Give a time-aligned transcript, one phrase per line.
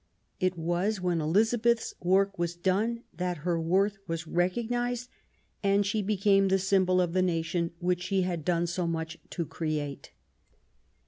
[0.39, 5.09] It was when Elizabeth's work was done that her worth was recognised,
[5.61, 9.45] and she became the symbol of the nation which she had done so much to
[9.45, 10.09] create.